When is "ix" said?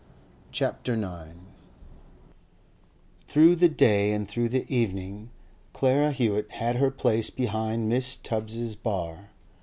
0.95-1.01